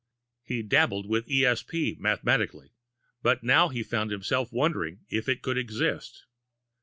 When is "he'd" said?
0.41-0.67